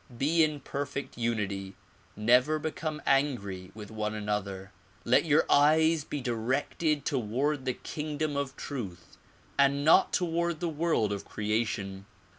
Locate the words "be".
0.17-0.43, 6.03-6.21